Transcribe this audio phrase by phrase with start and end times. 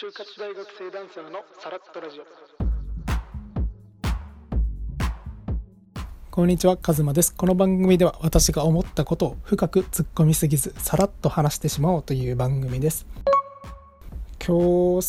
[0.00, 2.24] 就活大学生ダンサーのサラットラジオ
[6.30, 7.34] こんにちは、カズマです。
[7.34, 13.06] この番組では私が思ったことを深く突っ込みすぎず、さらっと話してしまおうという番組です。
[14.44, 14.62] 今日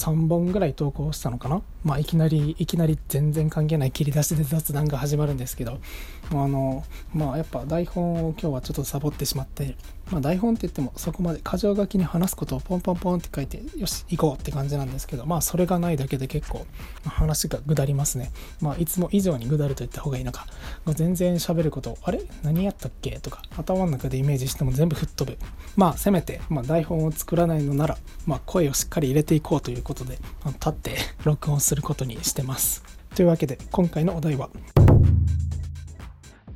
[0.03, 1.61] 3本ぐらい投稿したのかな？
[1.83, 5.79] まあ、いきなり、いきなり全然関係ない切り出しで雑談が始まるんですけど、
[6.31, 9.75] あの、まあ、やっぱ台本を今日はちょっとサボってしまって、
[10.11, 16.67] まあ、台本って言ってもそこまで箇条書きに話すことをポンポンポンって書いてよし行こうって感じなんですけどまあそれがないだけで結構
[17.05, 18.31] 話がぐだりますね。
[18.61, 20.45] まあいつも以上にぐだると言った方がいいのか。
[20.87, 22.21] 全然喋ることあれ？
[22.43, 23.11] 何やったっけ？
[23.21, 25.37] とか頭の中でイメージしても全部吹っ飛ぶ。
[25.77, 31.72] まあせめて、まあ、台本を作らないのなら、まあ、声をしっかり入れていこうということで立って録音する。
[31.81, 32.83] ことにしてます。
[33.15, 34.49] というわけで今回のお題は？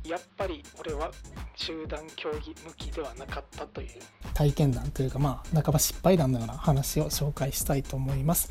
[0.04, 1.10] やっぱり俺は
[1.54, 3.88] 集団競技向きではなかったという。
[4.34, 8.50] 体験談というかまあ半ば失敗談のような話を紹介したいと思います。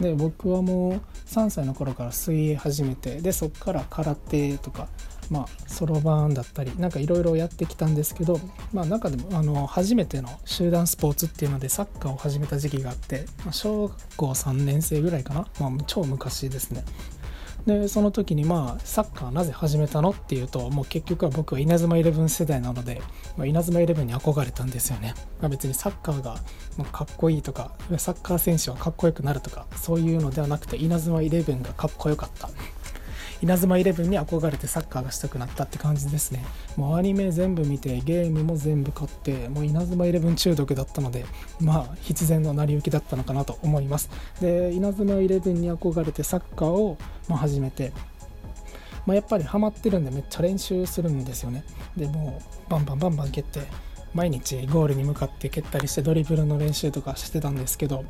[0.00, 0.92] で僕はもう
[1.26, 4.88] 3歳の頃から水泳始めてでそっから空手とか
[5.30, 8.40] まあそろばんだったりなんかいろいろやってきたんですけど
[8.72, 15.46] まあ中でもあの初めての集団スポーツっていうのでサッカーを始めた時期があって小学校3年生ぐらいかな。
[15.60, 16.84] まあ超昔ですね。
[17.66, 23.02] でその時にまあサッカーなぜ始めたのっていうともう結局は僕は稲妻イレブン世代なので、
[23.36, 26.36] まあ、稲妻イレブンに憧れたんですよね、まあ、別にサッカーが
[26.92, 32.48] かっこいいとかサッカー選手はかっこよくなるとかそういうのではなくて稲妻イレブンがかっこよかった。
[33.40, 36.44] 稲妻イレブンに憧れてサッカーがしたくなったって感じですね。
[36.76, 41.24] もうアニメ全部見てゲームも全部買ってもう稲妻イレブン中毒だったので
[41.60, 44.10] まあ必然の成り行きだったのかなと思います。
[44.40, 47.92] で稲妻イレブンに憧れてサッカーをま始めて
[49.06, 51.64] まあ、やっぱりハマってるんでめっちゃ練習するんですよね。
[51.96, 53.62] でもうバンバンバンバン蹴って
[54.12, 58.04] 毎日ゴールに向かって蹴ったりしてドリブルの練習とかしてたんですけど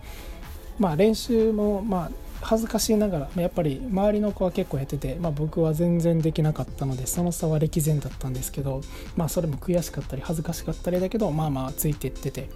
[0.79, 8.81] まあ練習もまあ恥ずかしいながらやっぱり周りの子は結構やってて、まあ、僕は全然できなかったのでその差は歴然だったんですけど、
[9.17, 12.49] まあ、それも悔しかったり恥ずかしかったりだけどまあまあついていってて。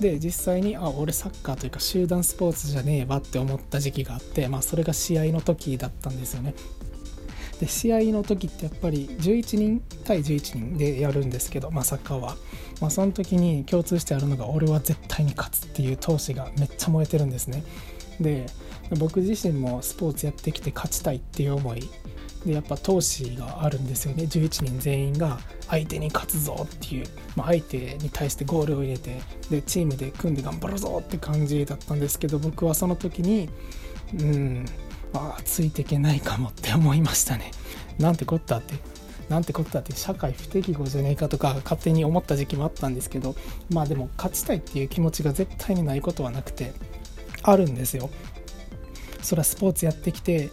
[0.00, 6.54] で実際にあ俺サッカーというか集団スポーツじゃねえわって思った時期があって、まあ、それが試合の時だったんですよね。
[7.58, 12.36] で試合の時ってやっぱり11人対11人でやるんですけど、まあ、サッカーは、
[12.80, 17.64] まあ、その時に共通してあるのが俺は絶対に勝つっていう闘志がめっちゃ燃えてるんですね。
[18.20, 18.46] で
[18.98, 21.88] 僕自身もスポーツやってきて勝ちたいっていう思い
[22.44, 24.24] でやっぱ闘志があるんですよね。
[24.24, 29.20] 11人全員が相手に勝つぞっていう、まあ、相手に対してゴールを入れて
[29.50, 33.50] でチームで組んで頑張るぞって感じだったんですけど僕はその時に
[34.18, 34.64] うん
[35.12, 37.50] ああついていけないかもって思いましたね。
[37.98, 38.74] なんてこったって
[39.28, 43.34] なんてことだって社会不適合じゃねえかとか勝手に思った時期もあったんですけど
[43.70, 46.72] まあでも勝ちたいっていう気持ちが絶対にないことはなくて
[47.42, 48.10] あるんですよ。
[49.22, 50.50] それはスポーツやってきて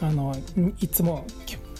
[0.00, 0.34] あの
[0.80, 1.24] いつも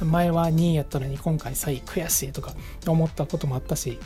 [0.05, 2.55] 前は2位やったのに今回3位悔しいとか
[2.87, 3.99] 思ったこともあったし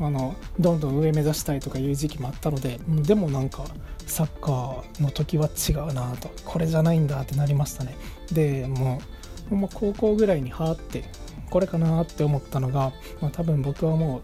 [0.00, 3.64] あのどんどん上目指したいとかいう時期もあったのででもなんか
[4.06, 7.96] サッカーの時は違うなとこれじゃないんだってなりましたね。
[8.32, 9.00] でも
[9.50, 11.04] うもう高校ぐらいにはーって
[11.50, 14.22] これかなって思ったのが、まあ、多分僕はもう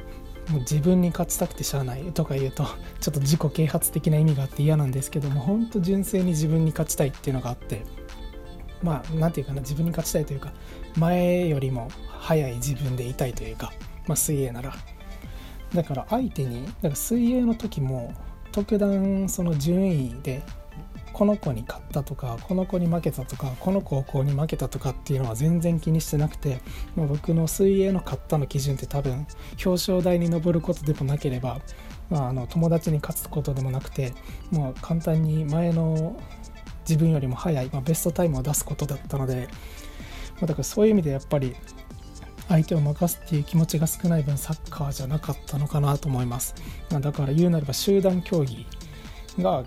[0.48, 2.64] もう自分に勝ちたくてしゃあないとか言うと
[3.00, 7.84] ちょっと自己啓発的な意味があって嫌なんですけども本当純正に自分に勝ちたいっていうのがあって
[8.82, 10.52] まあ何て言うかな自分に勝ちたいというか
[10.96, 13.72] 前よりも速い自分でいたいというか、
[14.06, 14.74] まあ、水泳なら。
[15.74, 18.12] だから相手にだから水泳の時も
[18.50, 20.42] 特段その順位で
[21.12, 26.60] この子に勝ったとかこの子に負けたとかこの高校に負けたとかっていうのは全然気にしてなくて
[26.94, 29.26] もう僕の水泳の勝ったの基準って多分
[29.64, 31.60] 表彰台に上ることでもなければ、
[32.08, 34.12] まあ、あの友達に勝つことでもなくて
[34.50, 36.20] もう簡単に前の
[36.88, 39.48] 自分よりも速い、まあ、ベストタイムを出すことだったので、
[40.36, 41.54] まあ、だからそういう意味でやっぱり
[42.48, 46.54] 相手を任すっていう気持ちが少ない分サッカーじゃなかったのかなと思います、
[46.90, 48.66] まあ、だから言うなれば集団競技
[49.38, 49.64] が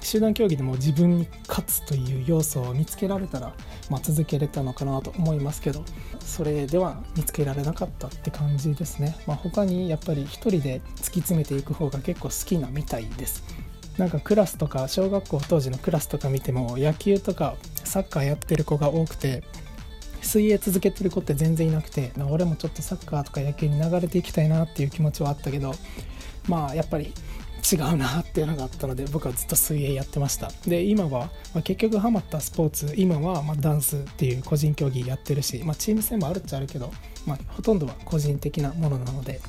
[0.00, 3.52] 集団競技でも自分に勝つという要素を見つけられたら、
[3.90, 5.84] まあ、続けれたのかなと思いますけど
[6.20, 13.68] それでは見つけられなかったって感じですね、まあ、他にやっぱり1人で突き詰めていく方が結構好きなみたいです。
[13.98, 19.42] なんかクラスとか小学校当時のクラスとか見ても野球とかサッカーやってる子が多くて
[20.22, 25.74] 水泳続けてる子って全然いなくて俺もちょっとサッカーとか野球に流れていきたいなっていう気持ちはあったけど
[26.46, 27.12] まあやっぱり
[27.70, 30.50] 違うなっていうのがあったので僕はずっと水泳やってました。
[30.66, 36.92] で今は、まあ、結局ハマったスポーツ今はまダンスっていう個人競技やってるし、まあ、チーム戦もあるっちゃあるけど、
[37.26, 39.40] まあ、ほとんどは個人的なものなので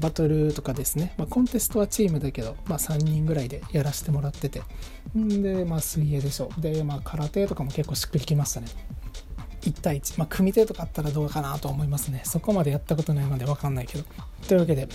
[0.00, 4.62] バトルとかですね、まあ、コンテストはチームだけど、まあ、3人ぐらいでやらせてもらってて。
[5.16, 6.50] んで、まあ、水泳でしょ。
[6.58, 8.68] で、まあ、空手とかも結構しっくりきましたね。
[9.62, 12.22] 1対1、まあ、組手とかあったらどうかなと思いますね。
[12.24, 14.04] そこまでやったことないので分かんないけど。
[14.46, 14.88] というわけで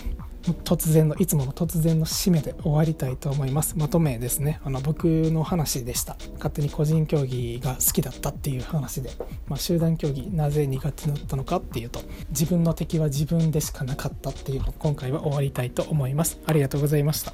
[0.63, 3.77] 突然のいつもの突然の締めで終わりたいと思います。
[3.77, 4.59] まとめですね。
[4.63, 6.17] あの僕の話でした。
[6.35, 9.11] 勝手に個人競技が好きだったっていう話で、
[9.47, 16.39] まあ、集団競技なぜ苦手だったのかっていうと自分の敵は自分でしかなかったっていうのを今回は終わりたいと思います。
[16.45, 17.33] ありがとうございました。